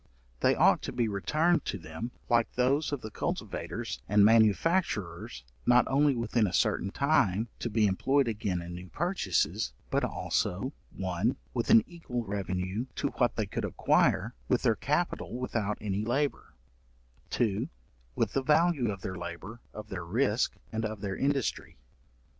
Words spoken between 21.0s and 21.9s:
their industry.